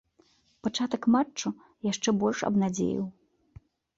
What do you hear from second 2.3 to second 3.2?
абнадзеіў.